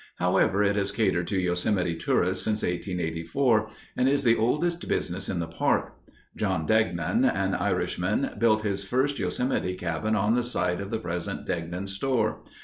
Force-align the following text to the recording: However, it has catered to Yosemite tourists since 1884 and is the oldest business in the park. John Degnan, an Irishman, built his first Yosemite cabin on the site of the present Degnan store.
However, 0.15 0.63
it 0.63 0.77
has 0.77 0.91
catered 0.91 1.27
to 1.27 1.39
Yosemite 1.39 1.93
tourists 1.95 2.43
since 2.43 2.63
1884 2.63 3.69
and 3.95 4.09
is 4.09 4.23
the 4.23 4.35
oldest 4.35 4.87
business 4.89 5.29
in 5.29 5.37
the 5.37 5.45
park. 5.45 5.93
John 6.35 6.65
Degnan, 6.65 7.23
an 7.23 7.53
Irishman, 7.53 8.31
built 8.39 8.63
his 8.63 8.83
first 8.83 9.19
Yosemite 9.19 9.75
cabin 9.75 10.15
on 10.15 10.33
the 10.33 10.41
site 10.41 10.81
of 10.81 10.89
the 10.89 10.97
present 10.97 11.45
Degnan 11.45 11.85
store. 11.85 12.39